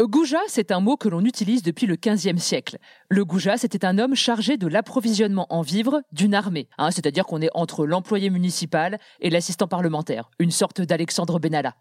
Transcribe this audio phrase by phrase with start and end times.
[0.00, 2.78] Euh, Goujat, c'est un mot que l'on utilise depuis le XVe siècle.
[3.08, 6.68] Le goujat, c'était un homme chargé de l'approvisionnement en vivres d'une armée.
[6.78, 11.74] hein, C'est-à-dire qu'on est entre l'employé municipal et l'assistant parlementaire, une sorte d'Alexandre Benalla.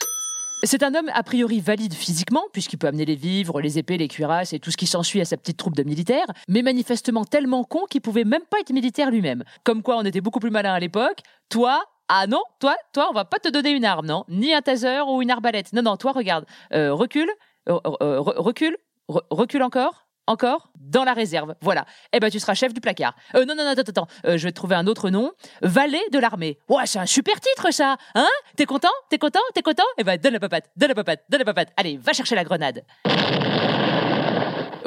[0.63, 4.09] C'est un homme a priori valide physiquement, puisqu'il peut amener les vivres, les épées, les
[4.09, 7.63] cuirasses et tout ce qui s'ensuit à sa petite troupe de militaires, mais manifestement tellement
[7.63, 9.45] con qu'il pouvait même pas être militaire lui-même.
[9.63, 11.19] Comme quoi on était beaucoup plus malin à l'époque.
[11.47, 14.25] Toi, ah non, toi, toi, on va pas te donner une arme, non?
[14.27, 15.71] Ni un taser ou une arbalète.
[15.71, 17.31] Non, non, toi, regarde, euh, recule, re-
[17.67, 18.77] recule,
[19.09, 21.55] re- recule encore, encore, dans la réserve.
[21.61, 21.85] Voilà.
[22.13, 23.15] Eh ben, tu seras chef du placard.
[23.35, 24.07] Euh, non, non, non, attends, attends.
[24.25, 25.31] Euh, je vais te trouver un autre nom.
[25.61, 26.59] Valet de l'armée.
[26.69, 27.97] Ouais, c'est un super titre, ça.
[28.15, 28.27] Hein?
[28.55, 28.89] T'es content?
[29.09, 29.39] T'es content?
[29.53, 29.83] T'es content?
[29.97, 31.69] Eh ben, donne la papate, donne la papate, donne la papate.
[31.77, 32.83] Allez, va chercher la grenade.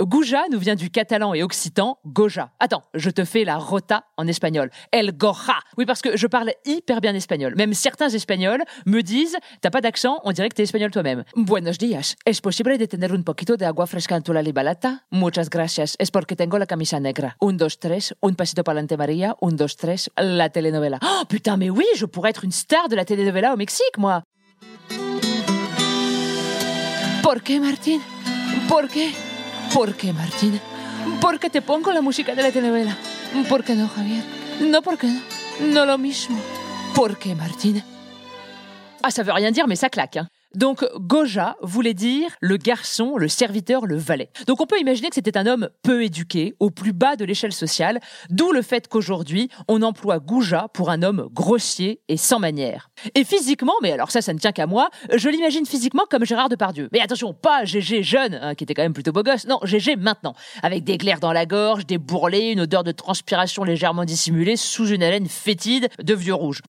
[0.04, 2.50] Gouja nous vient du catalan et occitan goja.
[2.58, 4.70] Attends, je te fais la rota en espagnol.
[4.90, 5.58] El goja.
[5.78, 7.54] Oui, parce que je parle hyper bien espagnol.
[7.56, 11.24] Même certains espagnols me disent, t'as pas d'accent, on dirait que t'es espagnol toi-même.
[11.36, 12.16] Buenos días.
[12.26, 15.04] ¿Es posible de tener un poquito de agua fresca en tu la libalata?
[15.10, 15.96] Muchas gracias.
[15.98, 17.36] Es porque tengo la camisa negra.
[17.40, 18.14] Un, dos, tres.
[18.20, 19.36] Un pasito pa'lante María.
[19.40, 20.10] Un, dos, tres.
[20.16, 20.98] La telenovela.
[21.02, 24.22] Oh, putain, mais oui, je pourrais être une star de la telenovela au Mexique, moi.
[27.22, 28.00] ¿Por qué, Martín?
[29.74, 30.60] ¿Por qué, Martín?
[31.20, 32.96] Porque te pongo la música de la telenovela.
[33.48, 34.22] ¿Por qué no, Javier?
[34.60, 35.20] No, ¿por qué no?
[35.60, 36.38] No lo mismo.
[36.94, 37.82] ¿Por qué, Martín?
[39.02, 40.16] Ah, ça veut rien dire, mais ça claque.
[40.18, 40.28] hein.
[40.54, 44.30] Donc, Goja voulait dire le garçon, le serviteur, le valet.
[44.46, 47.52] Donc, on peut imaginer que c'était un homme peu éduqué, au plus bas de l'échelle
[47.52, 52.90] sociale, d'où le fait qu'aujourd'hui, on emploie Gouja pour un homme grossier et sans manières.
[53.14, 56.48] Et physiquement, mais alors ça, ça ne tient qu'à moi, je l'imagine physiquement comme Gérard
[56.48, 56.88] Depardieu.
[56.92, 59.96] Mais attention, pas GG jeune, hein, qui était quand même plutôt beau gosse, non, GG
[59.96, 64.56] maintenant, avec des glaires dans la gorge, des bourrelets, une odeur de transpiration légèrement dissimulée,
[64.56, 66.60] sous une haleine fétide de vieux rouge.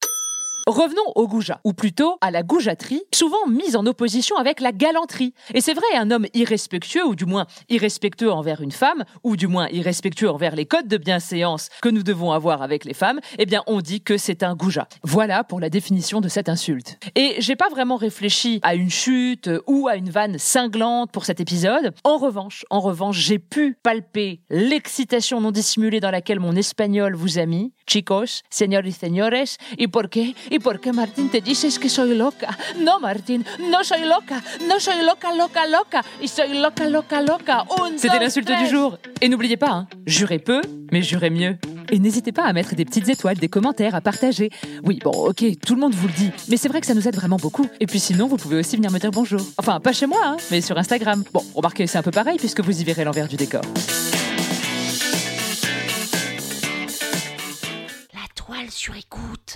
[0.66, 5.34] Revenons au goujat, ou plutôt à la goujaterie, souvent mise en opposition avec la galanterie.
[5.54, 9.48] Et c'est vrai, un homme irrespectueux, ou du moins irrespectueux envers une femme, ou du
[9.48, 13.46] moins irrespectueux envers les codes de bienséance que nous devons avoir avec les femmes, eh
[13.46, 14.88] bien on dit que c'est un goujat.
[15.04, 16.98] Voilà pour la définition de cette insulte.
[17.16, 21.42] Et j'ai pas vraiment réfléchi à une chute ou à une vanne cinglante pour cet
[21.42, 21.94] épisode.
[22.06, 27.38] En revanche, en revanche, j'ai pu palper l'excitation non dissimulée dans laquelle mon espagnol vous
[27.38, 27.74] a mis.
[27.86, 30.36] Chicos, señores y señores, ¿y por qué?
[30.54, 32.56] ¿Y por qué, Martín, te dices que soy loca?
[32.78, 37.66] No, Martín, no soy loca, no soy loca, loca, loca, y soy loca, loca, loca.
[37.98, 39.00] C'était l'insulte du jour.
[39.20, 40.62] Et n'oubliez pas, hein, jurez peu,
[40.92, 41.58] mais jurez mieux.
[41.90, 44.52] Et n'hésitez pas à mettre des petites étoiles, des commentaires, à partager.
[44.84, 47.08] Oui, bon, ok, tout le monde vous le dit, mais c'est vrai que ça nous
[47.08, 47.66] aide vraiment beaucoup.
[47.80, 49.42] Et puis sinon, vous pouvez aussi venir me dire bonjour.
[49.58, 51.24] Enfin, pas chez moi, hein, mais sur Instagram.
[51.34, 53.64] Bon, remarquez, c'est un peu pareil puisque vous y verrez l'envers du décor.
[58.14, 59.56] La toile sur écoute.